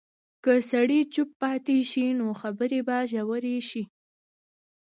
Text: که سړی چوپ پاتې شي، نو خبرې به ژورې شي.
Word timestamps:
که 0.43 0.53
سړی 0.71 0.99
چوپ 1.13 1.29
پاتې 1.41 1.77
شي، 1.91 2.05
نو 2.19 2.27
خبرې 2.41 2.79
به 2.87 2.97
ژورې 3.11 3.57
شي. 3.69 3.83